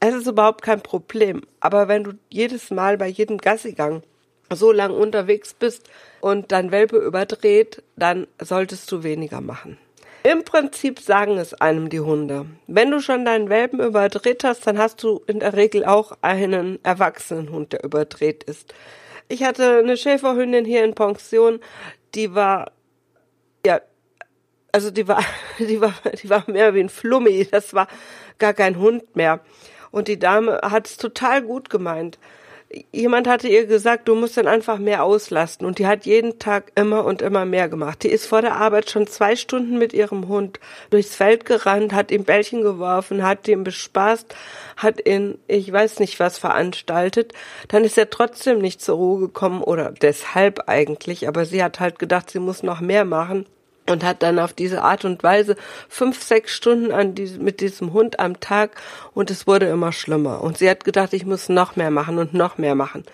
Es 0.00 0.14
ist 0.14 0.26
überhaupt 0.26 0.62
kein 0.62 0.80
Problem. 0.80 1.42
Aber 1.60 1.86
wenn 1.86 2.04
du 2.04 2.12
jedes 2.30 2.70
Mal 2.70 2.96
bei 2.96 3.06
jedem 3.06 3.38
Gassigang 3.38 4.02
so 4.50 4.72
lang 4.72 4.92
unterwegs 4.92 5.54
bist 5.54 5.88
und 6.20 6.50
dein 6.50 6.70
Welpe 6.72 6.96
überdreht, 6.96 7.82
dann 7.96 8.26
solltest 8.40 8.90
du 8.90 9.02
weniger 9.02 9.40
machen. 9.40 9.76
Im 10.24 10.44
Prinzip 10.44 11.00
sagen 11.00 11.38
es 11.38 11.54
einem 11.54 11.88
die 11.90 12.00
Hunde. 12.00 12.46
Wenn 12.66 12.90
du 12.90 13.00
schon 13.00 13.24
deinen 13.24 13.48
Welpen 13.48 13.80
überdreht 13.80 14.42
hast, 14.44 14.66
dann 14.66 14.78
hast 14.78 15.02
du 15.02 15.22
in 15.26 15.40
der 15.40 15.54
Regel 15.54 15.84
auch 15.84 16.12
einen 16.22 16.84
erwachsenen 16.84 17.50
Hund, 17.50 17.72
der 17.72 17.84
überdreht 17.84 18.42
ist. 18.44 18.74
Ich 19.28 19.44
hatte 19.44 19.78
eine 19.78 19.96
Schäferhündin 19.96 20.64
hier 20.64 20.84
in 20.84 20.94
Pension, 20.94 21.60
die 22.14 22.34
war, 22.34 22.72
ja, 23.64 23.80
also 24.72 24.90
die 24.90 25.06
war, 25.06 25.22
die 25.58 25.80
war, 25.80 25.94
die 26.20 26.28
war 26.28 26.44
mehr 26.48 26.74
wie 26.74 26.80
ein 26.80 26.88
Flummi. 26.88 27.46
Das 27.50 27.74
war 27.74 27.86
gar 28.38 28.54
kein 28.54 28.78
Hund 28.78 29.14
mehr. 29.14 29.40
Und 29.90 30.08
die 30.08 30.18
Dame 30.18 30.60
hat 30.62 30.88
es 30.88 30.96
total 30.96 31.42
gut 31.42 31.70
gemeint 31.70 32.18
jemand 32.92 33.26
hatte 33.26 33.48
ihr 33.48 33.66
gesagt, 33.66 34.08
du 34.08 34.14
musst 34.14 34.36
dann 34.36 34.46
einfach 34.46 34.78
mehr 34.78 35.02
auslasten. 35.02 35.66
Und 35.66 35.78
die 35.78 35.86
hat 35.86 36.06
jeden 36.06 36.38
Tag 36.38 36.72
immer 36.74 37.04
und 37.04 37.22
immer 37.22 37.44
mehr 37.44 37.68
gemacht. 37.68 38.02
Die 38.02 38.08
ist 38.08 38.26
vor 38.26 38.42
der 38.42 38.56
Arbeit 38.56 38.90
schon 38.90 39.06
zwei 39.06 39.36
Stunden 39.36 39.78
mit 39.78 39.92
ihrem 39.92 40.28
Hund 40.28 40.60
durchs 40.90 41.14
Feld 41.14 41.44
gerannt, 41.44 41.92
hat 41.92 42.10
ihm 42.10 42.24
Bällchen 42.24 42.62
geworfen, 42.62 43.22
hat 43.22 43.48
ihn 43.48 43.64
bespaßt, 43.64 44.34
hat 44.76 45.06
ihn, 45.06 45.38
ich 45.46 45.72
weiß 45.72 45.98
nicht 46.00 46.20
was 46.20 46.38
veranstaltet. 46.38 47.32
Dann 47.68 47.84
ist 47.84 47.96
er 47.96 48.10
trotzdem 48.10 48.58
nicht 48.58 48.82
zur 48.82 48.96
Ruhe 48.96 49.20
gekommen 49.20 49.62
oder 49.62 49.90
deshalb 49.90 50.68
eigentlich. 50.68 51.26
Aber 51.28 51.46
sie 51.46 51.62
hat 51.62 51.80
halt 51.80 51.98
gedacht, 51.98 52.30
sie 52.30 52.40
muss 52.40 52.62
noch 52.62 52.80
mehr 52.80 53.04
machen 53.04 53.46
und 53.88 54.04
hat 54.04 54.22
dann 54.22 54.38
auf 54.38 54.52
diese 54.52 54.82
Art 54.82 55.04
und 55.04 55.22
Weise 55.22 55.56
fünf, 55.88 56.22
sechs 56.22 56.54
Stunden 56.54 56.92
an 56.92 57.14
diese, 57.14 57.38
mit 57.38 57.60
diesem 57.60 57.92
Hund 57.92 58.20
am 58.20 58.40
Tag 58.40 58.80
und 59.14 59.30
es 59.30 59.46
wurde 59.46 59.66
immer 59.66 59.92
schlimmer. 59.92 60.42
Und 60.42 60.58
sie 60.58 60.68
hat 60.68 60.84
gedacht, 60.84 61.12
ich 61.12 61.26
muss 61.26 61.48
noch 61.48 61.76
mehr 61.76 61.90
machen 61.90 62.18
und 62.18 62.34
noch 62.34 62.58
mehr 62.58 62.74
machen. 62.74 63.04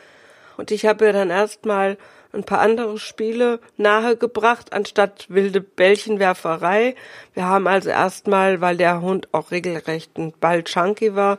Und 0.57 0.71
ich 0.71 0.87
habe 0.87 1.07
ihr 1.07 1.13
dann 1.13 1.31
erstmal 1.31 1.97
ein 2.33 2.45
paar 2.45 2.61
andere 2.61 2.99
Spiele 2.99 3.61
nahegebracht, 3.77 4.73
anstatt 4.73 5.27
wilde 5.29 5.61
Bällchenwerferei. 5.61 6.97
Wir 7.33 7.45
haben 7.45 7.67
also 7.67 7.91
erstmal, 7.91 8.61
weil 8.61 8.77
der 8.77 9.01
Hund 9.01 9.29
auch 9.33 9.51
regelrecht 9.51 10.19
ein 10.19 10.33
Ball-Chunky 10.41 11.15
war, 11.15 11.39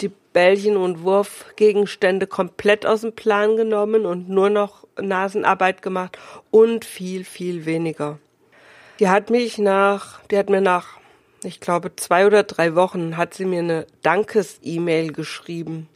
die 0.00 0.12
Bällchen- 0.32 0.76
und 0.76 1.02
Wurfgegenstände 1.02 2.26
komplett 2.26 2.86
aus 2.86 3.00
dem 3.00 3.12
Plan 3.12 3.56
genommen 3.56 4.06
und 4.06 4.28
nur 4.28 4.50
noch 4.50 4.86
Nasenarbeit 5.00 5.82
gemacht 5.82 6.18
und 6.50 6.84
viel, 6.84 7.24
viel 7.24 7.66
weniger. 7.66 8.18
Die 8.98 9.08
hat 9.08 9.30
mich 9.30 9.58
nach, 9.58 10.20
die 10.24 10.38
hat 10.38 10.50
mir 10.50 10.60
nach, 10.60 10.98
ich 11.44 11.60
glaube, 11.60 11.94
zwei 11.94 12.26
oder 12.26 12.42
drei 12.42 12.74
Wochen 12.74 13.16
hat 13.16 13.32
sie 13.34 13.44
mir 13.44 13.60
eine 13.60 13.86
Dankes-E-Mail 14.02 15.12
geschrieben. 15.12 15.88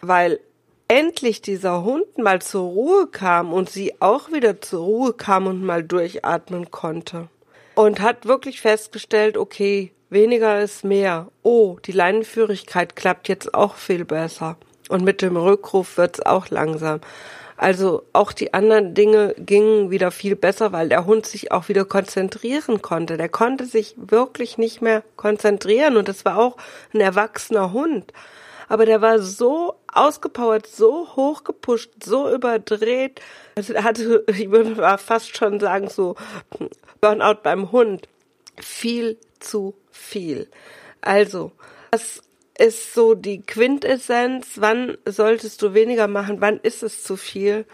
Weil 0.00 0.38
endlich 0.86 1.42
dieser 1.42 1.82
Hund 1.82 2.16
mal 2.16 2.40
zur 2.40 2.62
Ruhe 2.62 3.06
kam 3.08 3.52
und 3.52 3.68
sie 3.68 4.00
auch 4.00 4.30
wieder 4.30 4.60
zur 4.60 4.84
Ruhe 4.84 5.12
kam 5.12 5.46
und 5.48 5.62
mal 5.62 5.82
durchatmen 5.82 6.70
konnte. 6.70 7.28
Und 7.74 8.00
hat 8.00 8.26
wirklich 8.26 8.60
festgestellt, 8.60 9.36
okay, 9.36 9.92
weniger 10.08 10.60
ist 10.60 10.84
mehr. 10.84 11.28
Oh, 11.42 11.78
die 11.84 11.92
Leinenführigkeit 11.92 12.94
klappt 12.94 13.28
jetzt 13.28 13.54
auch 13.54 13.74
viel 13.74 14.04
besser. 14.04 14.56
Und 14.88 15.04
mit 15.04 15.20
dem 15.20 15.36
Rückruf 15.36 15.96
wird's 15.96 16.20
auch 16.20 16.48
langsam. 16.48 17.00
Also 17.58 18.04
auch 18.12 18.32
die 18.32 18.54
anderen 18.54 18.94
Dinge 18.94 19.34
gingen 19.36 19.90
wieder 19.90 20.12
viel 20.12 20.36
besser, 20.36 20.70
weil 20.70 20.88
der 20.88 21.06
Hund 21.06 21.26
sich 21.26 21.50
auch 21.50 21.68
wieder 21.68 21.84
konzentrieren 21.84 22.82
konnte. 22.82 23.16
Der 23.16 23.28
konnte 23.28 23.66
sich 23.66 23.96
wirklich 23.96 24.58
nicht 24.58 24.80
mehr 24.80 25.02
konzentrieren 25.16 25.96
und 25.96 26.06
das 26.06 26.24
war 26.24 26.38
auch 26.38 26.56
ein 26.94 27.00
erwachsener 27.00 27.72
Hund. 27.72 28.12
Aber 28.68 28.86
der 28.86 29.00
war 29.00 29.18
so 29.18 29.74
ausgepowert, 29.92 30.68
so 30.68 31.16
hochgepusht, 31.16 31.90
so 32.04 32.32
überdreht. 32.32 33.20
Also 33.56 33.74
hatte, 33.74 34.24
ich 34.28 34.52
würde 34.52 34.76
fast 34.98 35.36
schon 35.36 35.58
sagen, 35.58 35.88
so 35.88 36.14
Burnout 37.00 37.42
beim 37.42 37.72
Hund. 37.72 38.08
Viel 38.56 39.18
zu 39.40 39.74
viel. 39.90 40.48
Also, 41.00 41.50
das 41.90 42.22
ist 42.58 42.92
so 42.92 43.14
die 43.14 43.42
Quintessenz, 43.42 44.56
wann 44.56 44.98
solltest 45.06 45.62
du 45.62 45.74
weniger 45.74 46.08
machen, 46.08 46.40
wann 46.40 46.58
ist 46.58 46.82
es 46.82 47.02
zu 47.02 47.16
viel? 47.16 47.64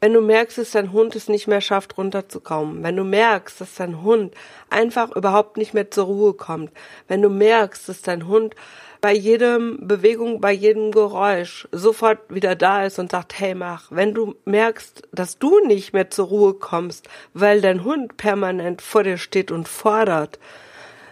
Wenn 0.00 0.12
du 0.12 0.20
merkst, 0.20 0.58
dass 0.58 0.72
dein 0.72 0.92
Hund 0.92 1.16
es 1.16 1.28
nicht 1.28 1.48
mehr 1.48 1.62
schafft, 1.62 1.96
runterzukommen, 1.96 2.82
wenn 2.82 2.96
du 2.96 3.04
merkst, 3.04 3.60
dass 3.60 3.74
dein 3.74 4.02
Hund 4.02 4.34
einfach 4.68 5.16
überhaupt 5.16 5.56
nicht 5.56 5.72
mehr 5.72 5.90
zur 5.90 6.04
Ruhe 6.04 6.34
kommt, 6.34 6.70
wenn 7.08 7.22
du 7.22 7.30
merkst, 7.30 7.88
dass 7.88 8.02
dein 8.02 8.28
Hund 8.28 8.54
bei 9.00 9.12
jedem 9.12 9.86
Bewegung, 9.86 10.40
bei 10.40 10.52
jedem 10.52 10.90
Geräusch 10.90 11.66
sofort 11.72 12.18
wieder 12.28 12.54
da 12.54 12.84
ist 12.84 12.98
und 12.98 13.10
sagt, 13.10 13.38
hey, 13.38 13.54
mach. 13.54 13.90
Wenn 13.90 14.14
du 14.14 14.34
merkst, 14.44 15.02
dass 15.12 15.38
du 15.38 15.60
nicht 15.60 15.92
mehr 15.92 16.10
zur 16.10 16.26
Ruhe 16.26 16.54
kommst, 16.54 17.08
weil 17.32 17.60
dein 17.60 17.84
Hund 17.84 18.16
permanent 18.16 18.82
vor 18.82 19.02
dir 19.02 19.18
steht 19.18 19.50
und 19.50 19.68
fordert, 19.68 20.38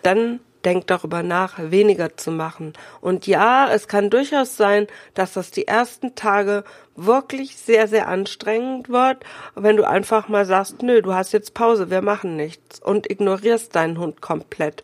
dann 0.03 0.41
denkt 0.65 0.91
darüber 0.91 1.23
nach, 1.23 1.55
weniger 1.59 2.17
zu 2.17 2.31
machen. 2.31 2.73
Und 3.01 3.27
ja, 3.27 3.71
es 3.71 3.89
kann 3.89 4.11
durchaus 4.11 4.57
sein, 4.57 4.87
dass 5.15 5.35
das 5.35 5.51
die 5.51 5.67
ersten 5.67 6.15
Tage 6.15 6.65
wirklich 6.97 7.57
sehr, 7.57 7.89
sehr 7.89 8.09
anstrengend 8.09 8.89
wird, 8.89 9.25
wenn 9.55 9.77
du 9.77 9.85
einfach 9.85 10.29
mal 10.29 10.45
sagst, 10.45 10.83
nö, 10.83 11.03
du 11.03 11.15
hast 11.15 11.33
jetzt 11.33 11.55
Pause, 11.55 11.91
wir 11.91 12.03
machen 12.03 12.37
nichts 12.37 12.81
und 12.81 13.11
ignorierst 13.11 13.75
deinen 13.75 13.99
Hund 13.99 14.21
komplett. 14.21 14.83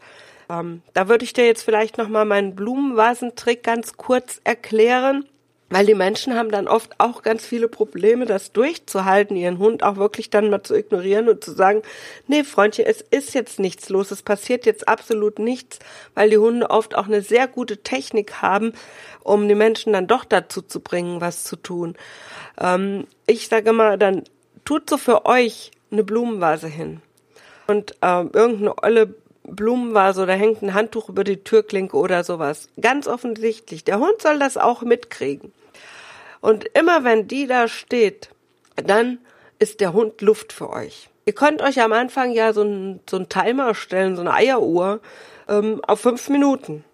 Ähm, 0.49 0.83
da 0.95 1.09
würde 1.09 1.25
ich 1.25 1.33
dir 1.33 1.47
jetzt 1.47 1.63
vielleicht 1.63 1.99
nochmal 1.99 2.25
meinen 2.25 2.55
Blumenvasentrick 2.55 3.63
ganz 3.63 3.97
kurz 3.97 4.41
erklären. 4.45 5.25
Weil 5.73 5.87
die 5.87 5.95
Menschen 5.95 6.35
haben 6.35 6.51
dann 6.51 6.67
oft 6.67 6.91
auch 6.99 7.23
ganz 7.23 7.47
viele 7.47 7.69
Probleme, 7.69 8.27
das 8.27 8.51
durchzuhalten, 8.51 9.37
ihren 9.37 9.59
Hund 9.59 9.85
auch 9.85 9.97
wirklich 9.97 10.29
dann 10.29 10.51
mal 10.51 10.65
zu 10.65 10.75
ignorieren 10.75 11.29
und 11.29 11.45
zu 11.45 11.53
sagen, 11.53 11.83
nee, 12.27 12.43
Freundchen, 12.43 12.87
es 12.87 13.01
ist 13.01 13.35
jetzt 13.35 13.61
nichts 13.61 13.89
los, 13.89 14.11
es 14.11 14.23
passiert 14.23 14.67
jetzt 14.67 14.89
absolut 14.89 15.39
nichts, 15.39 15.79
weil 16.15 16.29
die 16.29 16.39
Hunde 16.39 16.71
oft 16.71 16.97
auch 16.97 17.07
eine 17.07 17.23
sehr 17.23 17.47
gute 17.47 17.79
Technik 17.79 18.43
haben, 18.43 18.73
um 19.23 19.47
die 19.47 19.55
Menschen 19.55 19.93
dann 19.93 20.09
doch 20.09 20.25
dazu 20.25 20.61
zu 20.61 20.81
bringen, 20.81 21.21
was 21.21 21.45
zu 21.45 21.55
tun. 21.55 21.95
Ähm, 22.61 23.07
ich 23.29 23.47
sage 23.47 23.73
mal, 23.73 23.97
dann 23.97 24.25
tut 24.65 24.91
so 24.91 24.99
für 24.99 25.25
euch 25.25 25.71
eine 25.93 26.03
Blumenvase 26.03 26.67
hin. 26.67 27.01
Und 27.69 27.95
ähm, 28.03 28.31
irgendeine 28.33 28.83
olle 28.83 29.15
Blumenvase 29.45 30.23
oder 30.25 30.35
hängt 30.35 30.63
ein 30.63 30.75
Handtuch 30.75 31.09
über 31.09 31.23
die 31.23 31.45
Türklinke 31.45 31.97
oder 31.97 32.25
sowas. 32.25 32.69
Ganz 32.81 33.07
offensichtlich. 33.07 33.85
Der 33.85 34.01
Hund 34.01 34.21
soll 34.21 34.41
das 34.41 34.57
auch 34.57 34.83
mitkriegen. 34.83 35.53
Und 36.41 36.67
immer 36.75 37.05
wenn 37.05 37.29
die 37.29 37.47
da 37.47 37.69
steht, 37.69 38.31
dann 38.77 39.19
ist 39.59 39.81
der 39.81 39.93
Hund 39.93 40.21
Luft 40.23 40.53
für 40.53 40.71
euch. 40.71 41.11
Ihr 41.27 41.35
könnt 41.35 41.63
euch 41.63 41.81
am 41.81 41.93
Anfang 41.93 42.33
ja 42.33 42.53
so 42.53 42.63
ein, 42.63 43.01
so 43.09 43.19
ein 43.19 43.29
Timer 43.29 43.75
stellen, 43.75 44.17
so 44.17 44.23
eine 44.23 44.33
Eieruhr, 44.33 45.01
ähm, 45.49 45.81
auf 45.87 46.01
fünf 46.01 46.29
Minuten. 46.29 46.85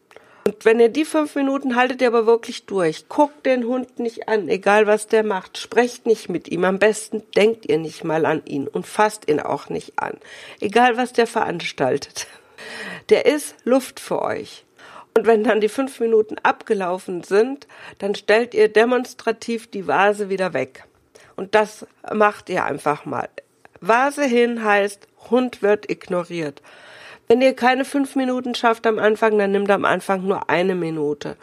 Und 0.47 0.65
wenn 0.65 0.79
ihr 0.79 0.89
die 0.89 1.05
fünf 1.05 1.35
Minuten 1.35 1.75
haltet 1.75 2.01
ihr 2.03 2.09
aber 2.09 2.27
wirklich 2.27 2.67
durch. 2.67 3.09
Guckt 3.09 3.47
den 3.47 3.65
Hund 3.65 3.99
nicht 3.99 4.29
an, 4.29 4.49
egal 4.49 4.87
was 4.87 5.07
der 5.07 5.25
macht. 5.25 5.59
Sprecht 5.59 6.07
nicht 6.07 6.29
mit 6.29 6.49
ihm. 6.49 6.65
Am 6.65 6.79
besten 6.79 7.23
denkt 7.37 7.67
ihr 7.67 7.79
nicht 7.79 8.05
mal 8.05 8.27
an 8.27 8.43
ihn 8.45 8.69
und 8.69 8.87
fasst 8.87 9.29
ihn 9.29 9.41
auch 9.41 9.71
nicht 9.71 9.99
an. 9.99 10.19
Egal 10.61 10.97
was 10.97 11.13
der 11.13 11.27
veranstaltet. 11.27 12.27
Der 13.09 13.27
ist 13.27 13.57
Luft 13.65 14.01
für 14.01 14.21
euch. 14.23 14.66
Und 15.17 15.27
wenn 15.27 15.45
dann 15.45 15.63
die 15.63 15.71
fünf 15.71 15.99
Minuten 15.99 16.37
abgelaufen 16.43 17.23
sind, 17.23 17.67
dann 18.01 18.15
stellt 18.15 18.53
ihr 18.53 18.69
demonstrativ 18.69 19.67
die 19.67 19.89
Vase 19.89 20.29
wieder 20.29 20.53
weg. 20.53 20.85
Und 21.37 21.55
das 21.55 21.87
macht 22.13 22.51
ihr 22.51 22.67
einfach 22.67 23.07
mal. 23.07 23.31
Vase 23.81 24.25
hin 24.25 24.63
heißt, 24.63 25.09
Hund 25.31 25.63
wird 25.63 25.91
ignoriert. 25.91 26.61
Wenn 27.29 27.41
ihr 27.41 27.55
keine 27.55 27.87
fünf 27.87 28.15
Minuten 28.15 28.55
schafft 28.55 28.87
am 28.87 28.99
Anfang, 28.99 29.39
dann 29.39 29.53
nimmt 29.53 29.71
am 29.71 29.87
Anfang 29.87 30.27
nur 30.27 30.51
eine 30.51 30.75
Minute. 30.75 31.39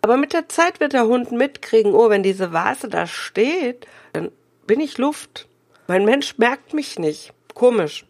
Aber 0.00 0.16
mit 0.16 0.32
der 0.32 0.48
Zeit 0.48 0.80
wird 0.80 0.94
der 0.94 1.06
Hund 1.06 1.30
mitkriegen, 1.30 1.92
oh, 1.92 2.08
wenn 2.08 2.22
diese 2.22 2.54
Vase 2.54 2.88
da 2.88 3.06
steht, 3.06 3.86
dann 4.14 4.30
bin 4.66 4.80
ich 4.80 4.96
Luft. 4.96 5.46
Mein 5.88 6.06
Mensch 6.06 6.38
merkt 6.38 6.72
mich 6.72 6.98
nicht. 6.98 7.34
Komisch. 7.52 8.06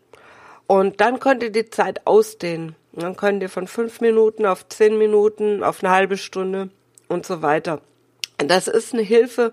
Und 0.69 1.01
dann 1.01 1.19
könnt 1.19 1.43
ihr 1.43 1.51
die 1.51 1.69
Zeit 1.69 2.07
ausdehnen. 2.07 2.77
Dann 2.97 3.17
könnt 3.17 3.43
ihr 3.43 3.49
von 3.49 3.67
fünf 3.67 4.01
Minuten 4.01 4.47
auf 4.47 4.69
zehn 4.69 4.97
Minuten, 4.99 5.63
auf 5.63 5.83
eine 5.83 5.93
halbe 5.93 6.17
Stunde 6.17 6.71
und 7.09 7.27
so 7.27 7.43
weiter. 7.43 7.81
Das 8.39 8.69
ist 8.69 8.93
eine 8.93 9.03
Hilfe 9.03 9.53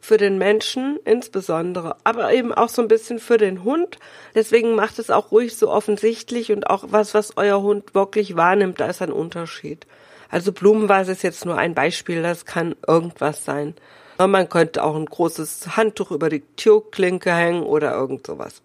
für 0.00 0.16
den 0.16 0.38
Menschen 0.38 0.98
insbesondere, 1.04 1.96
aber 2.04 2.32
eben 2.32 2.54
auch 2.54 2.68
so 2.68 2.80
ein 2.82 2.88
bisschen 2.88 3.18
für 3.18 3.36
den 3.36 3.64
Hund. 3.64 3.98
Deswegen 4.34 4.74
macht 4.74 4.98
es 4.98 5.10
auch 5.10 5.30
ruhig 5.30 5.56
so 5.56 5.70
offensichtlich 5.70 6.50
und 6.52 6.68
auch 6.68 6.84
was, 6.88 7.12
was 7.12 7.36
euer 7.36 7.60
Hund 7.60 7.94
wirklich 7.94 8.34
wahrnimmt, 8.34 8.80
da 8.80 8.86
ist 8.86 9.02
ein 9.02 9.12
Unterschied. 9.12 9.86
Also 10.30 10.52
Blumenvase 10.52 11.12
ist 11.12 11.22
jetzt 11.22 11.44
nur 11.44 11.58
ein 11.58 11.74
Beispiel, 11.74 12.22
das 12.22 12.46
kann 12.46 12.76
irgendwas 12.86 13.44
sein. 13.44 13.74
Man 14.18 14.48
könnte 14.48 14.84
auch 14.84 14.96
ein 14.96 15.06
großes 15.06 15.76
Handtuch 15.76 16.10
über 16.10 16.28
die 16.28 16.42
Türklinke 16.56 17.32
hängen 17.32 17.62
oder 17.62 17.94
irgend 17.94 18.26
sowas. 18.26 18.62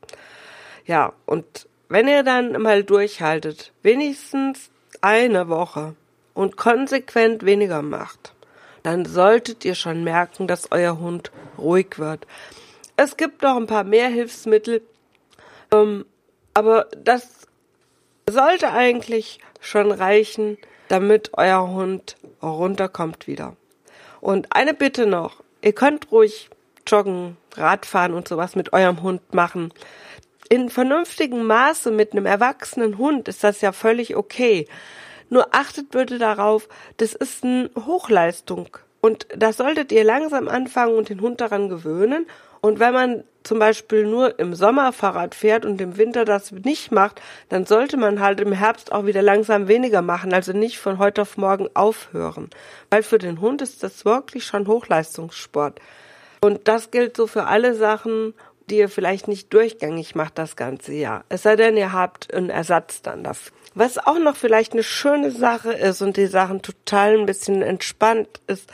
Ja, 0.86 1.14
und 1.26 1.68
wenn 1.90 2.08
ihr 2.08 2.24
dann 2.24 2.62
mal 2.62 2.84
durchhaltet, 2.84 3.72
wenigstens 3.82 4.70
eine 5.02 5.50
Woche 5.50 5.96
und 6.34 6.58
konsequent 6.58 7.46
weniger 7.46 7.82
macht, 7.82 8.34
dann 8.84 9.06
solltet 9.06 9.66
ihr 9.66 9.76
schon 9.76 10.04
merken, 10.04 10.48
dass 10.48 10.72
euer 10.72 11.00
Hund 11.00 11.32
ruhig 11.58 11.98
wird. 11.98 12.28
Es 12.98 13.18
gibt 13.18 13.42
noch 13.42 13.56
ein 13.58 13.68
paar 13.68 13.84
mehr 13.84 14.10
Hilfsmittel, 14.10 14.82
ähm, 15.72 16.06
aber 16.54 16.88
das 16.96 17.48
sollte 18.30 18.72
eigentlich 18.72 19.40
schon 19.60 19.92
reichen, 19.92 20.58
damit 20.88 21.32
euer 21.34 21.68
Hund 21.68 22.16
runterkommt 22.42 23.28
wieder. 23.28 23.56
Und 24.22 24.56
eine 24.56 24.74
Bitte 24.74 25.06
noch. 25.06 25.44
Ihr 25.62 25.74
könnt 25.74 26.12
ruhig 26.12 26.50
joggen, 26.88 27.38
Radfahren 27.56 28.14
und 28.14 28.28
sowas 28.28 28.56
mit 28.56 28.74
eurem 28.74 29.02
Hund 29.02 29.34
machen. 29.34 29.72
In 30.50 30.70
vernünftigem 30.70 31.46
Maße 31.46 31.90
mit 31.90 32.12
einem 32.12 32.26
erwachsenen 32.26 32.98
Hund 32.98 33.28
ist 33.28 33.44
das 33.44 33.62
ja 33.62 33.72
völlig 33.72 34.16
okay. 34.16 34.68
Nur 35.30 35.56
achtet 35.56 35.90
bitte 35.90 36.20
darauf, 36.20 36.70
das 36.98 37.14
ist 37.14 37.44
eine 37.44 37.72
Hochleistung. 37.76 38.78
Und 39.02 39.28
das 39.36 39.58
solltet 39.58 39.92
ihr 39.92 40.04
langsam 40.04 40.48
anfangen 40.48 40.96
und 40.96 41.10
den 41.10 41.22
Hund 41.22 41.42
daran 41.42 41.70
gewöhnen. 41.70 42.28
Und 42.62 42.80
wenn 42.80 42.94
man 42.94 43.24
zum 43.44 43.60
Beispiel 43.60 44.06
nur 44.06 44.40
im 44.40 44.56
Sommer 44.56 44.92
Fahrrad 44.92 45.36
fährt 45.36 45.66
und 45.66 45.80
im 45.82 45.98
Winter 45.98 46.26
das 46.26 46.52
nicht 46.52 46.92
macht, 46.92 47.22
dann 47.50 47.66
sollte 47.66 47.98
man 47.98 48.20
halt 48.20 48.40
im 48.40 48.52
Herbst 48.52 48.92
auch 48.92 49.06
wieder 49.06 49.22
langsam 49.22 49.68
weniger 49.68 50.02
machen, 50.02 50.34
also 50.34 50.52
nicht 50.52 50.80
von 50.80 50.98
heute 50.98 51.24
auf 51.24 51.38
morgen 51.38 51.70
aufhören. 51.76 52.50
Weil 52.90 53.04
für 53.04 53.20
den 53.20 53.42
Hund 53.42 53.62
ist 53.62 53.84
das 53.84 54.06
wirklich 54.06 54.46
schon 54.46 54.68
Hochleistungssport. 54.68 55.80
Und 56.42 56.68
das 56.68 56.90
gilt 56.92 57.18
so 57.18 57.28
für 57.28 57.46
alle 57.46 57.76
Sachen, 57.76 58.34
die 58.70 58.78
ihr 58.78 58.90
vielleicht 58.90 59.28
nicht 59.28 59.54
durchgängig 59.54 60.16
macht 60.16 60.38
das 60.38 60.56
ganze 60.56 60.94
Jahr. 60.94 61.24
Es 61.30 61.44
sei 61.44 61.56
denn, 61.56 61.78
ihr 61.78 61.94
habt 61.94 62.34
einen 62.34 62.50
Ersatz 62.50 63.02
dann 63.02 63.24
dafür. 63.24 63.54
Was 63.74 63.98
auch 63.98 64.20
noch 64.20 64.36
vielleicht 64.36 64.74
eine 64.74 64.84
schöne 64.84 65.32
Sache 65.32 65.74
ist 65.74 66.02
und 66.02 66.18
die 66.18 66.28
Sachen 66.28 66.62
total 66.62 67.18
ein 67.18 67.26
bisschen 67.26 67.62
entspannt 67.62 68.42
ist, 68.48 68.72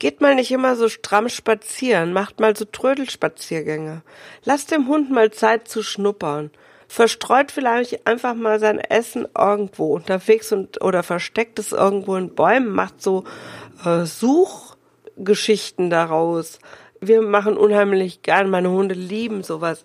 Geht 0.00 0.22
mal 0.22 0.34
nicht 0.34 0.50
immer 0.50 0.76
so 0.76 0.88
stramm 0.88 1.28
spazieren, 1.28 2.14
macht 2.14 2.40
mal 2.40 2.56
so 2.56 2.64
Trödelspaziergänge. 2.64 4.00
Lasst 4.44 4.70
dem 4.70 4.88
Hund 4.88 5.10
mal 5.10 5.30
Zeit 5.30 5.68
zu 5.68 5.82
schnuppern. 5.82 6.50
Verstreut 6.88 7.52
vielleicht 7.52 8.06
einfach 8.06 8.34
mal 8.34 8.58
sein 8.58 8.78
Essen 8.78 9.28
irgendwo 9.36 9.94
unterwegs 9.94 10.52
und 10.52 10.80
oder 10.82 11.02
versteckt 11.02 11.58
es 11.58 11.72
irgendwo 11.72 12.16
in 12.16 12.34
Bäumen, 12.34 12.70
macht 12.70 13.02
so 13.02 13.24
äh, 13.84 14.06
Suchgeschichten 14.06 15.90
daraus. 15.90 16.60
Wir 17.00 17.22
machen 17.22 17.56
unheimlich 17.56 18.22
gern, 18.22 18.50
meine 18.50 18.70
Hunde 18.70 18.94
lieben 18.94 19.42
sowas. 19.42 19.84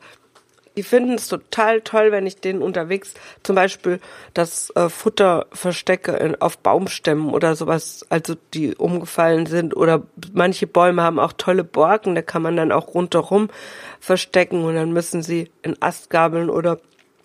Die 0.77 0.83
finden 0.83 1.13
es 1.13 1.27
total 1.27 1.81
toll, 1.81 2.11
wenn 2.11 2.27
ich 2.27 2.41
denen 2.41 2.61
unterwegs 2.61 3.13
zum 3.43 3.55
Beispiel 3.55 3.99
das 4.33 4.71
äh, 4.75 4.89
Futter 4.89 5.45
verstecke 5.53 6.11
in, 6.17 6.41
auf 6.41 6.57
Baumstämmen 6.57 7.29
oder 7.29 7.55
sowas, 7.55 8.05
also 8.09 8.35
die 8.53 8.75
umgefallen 8.75 9.45
sind. 9.45 9.75
Oder 9.75 10.03
manche 10.33 10.67
Bäume 10.67 11.01
haben 11.01 11.19
auch 11.19 11.31
tolle 11.33 11.63
Borken, 11.63 12.15
da 12.15 12.21
kann 12.21 12.41
man 12.41 12.57
dann 12.57 12.73
auch 12.73 12.93
rundherum 12.93 13.49
verstecken 14.01 14.65
und 14.65 14.75
dann 14.75 14.91
müssen 14.91 15.23
sie 15.23 15.49
in 15.61 15.81
Astgabeln 15.81 16.49
oder 16.49 16.79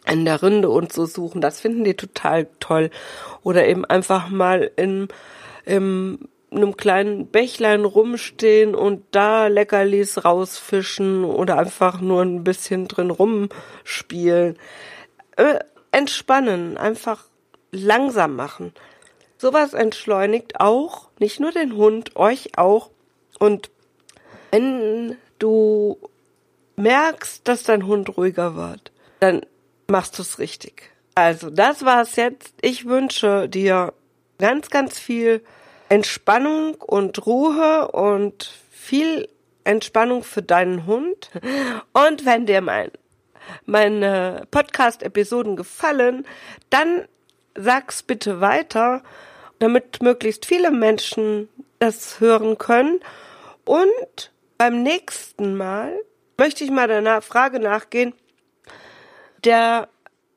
in 0.06 0.24
der 0.24 0.42
Rinde 0.42 0.70
und 0.70 0.92
so 0.92 1.06
suchen. 1.06 1.40
Das 1.40 1.60
finden 1.60 1.84
die 1.84 1.94
total 1.94 2.46
toll. 2.60 2.90
Oder 3.42 3.66
eben 3.66 3.84
einfach 3.84 4.28
mal 4.28 4.70
in, 4.76 5.08
im 5.64 6.28
einem 6.50 6.76
kleinen 6.76 7.26
Bächlein 7.26 7.84
rumstehen 7.84 8.74
und 8.74 9.04
da 9.12 9.46
Leckerlis 9.46 10.24
rausfischen 10.24 11.24
oder 11.24 11.58
einfach 11.58 12.00
nur 12.00 12.22
ein 12.22 12.44
bisschen 12.44 12.88
drin 12.88 13.10
rumspielen. 13.10 14.58
Äh, 15.36 15.60
entspannen, 15.92 16.76
einfach 16.76 17.24
langsam 17.70 18.36
machen. 18.36 18.72
Sowas 19.38 19.74
entschleunigt 19.74 20.60
auch, 20.60 21.08
nicht 21.18 21.40
nur 21.40 21.52
den 21.52 21.76
Hund, 21.76 22.16
euch 22.16 22.58
auch. 22.58 22.90
Und 23.38 23.70
wenn 24.50 25.16
du 25.38 25.98
merkst, 26.76 27.46
dass 27.46 27.62
dein 27.62 27.86
Hund 27.86 28.16
ruhiger 28.16 28.56
wird, 28.56 28.92
dann 29.20 29.42
machst 29.88 30.18
du 30.18 30.22
es 30.22 30.38
richtig. 30.38 30.90
Also, 31.14 31.50
das 31.50 31.84
war's 31.84 32.16
jetzt. 32.16 32.54
Ich 32.60 32.86
wünsche 32.86 33.48
dir 33.48 33.92
ganz, 34.38 34.70
ganz 34.70 34.98
viel 34.98 35.42
Entspannung 35.90 36.76
und 36.76 37.26
Ruhe 37.26 37.88
und 37.88 38.44
viel 38.70 39.28
Entspannung 39.64 40.22
für 40.22 40.40
deinen 40.40 40.86
Hund. 40.86 41.30
Und 41.92 42.24
wenn 42.24 42.46
dir 42.46 42.60
mein, 42.60 42.92
meine 43.66 44.46
Podcast-Episoden 44.52 45.56
gefallen, 45.56 46.24
dann 46.70 47.06
sag's 47.56 48.04
bitte 48.04 48.40
weiter, 48.40 49.02
damit 49.58 50.00
möglichst 50.00 50.46
viele 50.46 50.70
Menschen 50.70 51.48
das 51.80 52.20
hören 52.20 52.56
können. 52.56 53.00
Und 53.64 54.30
beim 54.58 54.84
nächsten 54.84 55.56
Mal 55.56 55.92
möchte 56.38 56.62
ich 56.62 56.70
mal 56.70 56.86
der 56.86 57.20
Frage 57.20 57.58
nachgehen, 57.58 58.14
der 59.42 59.88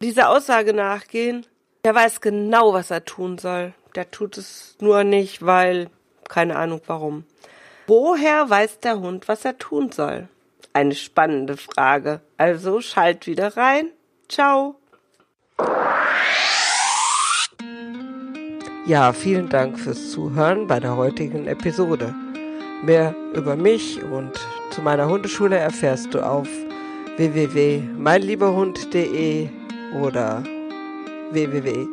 dieser 0.01 0.29
Aussage 0.29 0.73
nachgehen, 0.73 1.45
der 1.85 1.93
weiß 1.93 2.21
genau, 2.21 2.73
was 2.73 2.89
er 2.89 3.05
tun 3.05 3.37
soll 3.37 3.75
der 3.95 4.11
tut 4.11 4.37
es 4.37 4.75
nur 4.79 5.03
nicht, 5.03 5.43
weil 5.45 5.89
keine 6.29 6.55
Ahnung 6.55 6.79
warum. 6.87 7.25
Woher 7.87 8.49
weiß 8.49 8.79
der 8.79 8.99
Hund, 8.99 9.27
was 9.27 9.43
er 9.45 9.57
tun 9.57 9.91
soll? 9.91 10.29
Eine 10.73 10.93
spannende 10.95 11.57
Frage. 11.57 12.21
Also 12.37 12.79
schalt 12.81 13.27
wieder 13.27 13.57
rein. 13.57 13.89
Ciao. 14.29 14.75
Ja, 18.85 19.13
vielen 19.13 19.47
Dank 19.49 19.79
fürs 19.79 20.11
Zuhören 20.11 20.67
bei 20.67 20.79
der 20.79 20.95
heutigen 20.97 21.47
Episode. 21.47 22.13
Mehr 22.83 23.15
über 23.33 23.55
mich 23.55 24.03
und 24.03 24.33
zu 24.71 24.81
meiner 24.81 25.07
Hundeschule 25.07 25.57
erfährst 25.57 26.13
du 26.13 26.19
auf 26.19 26.49
www.meinlieberhund.de 27.17 29.47
oder 30.01 30.43
www 31.31 31.92